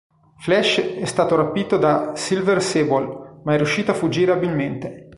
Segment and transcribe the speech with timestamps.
[0.39, 5.09] Flash è stato rapito da Silver Sable ma è riuscito a fuggire abilmente.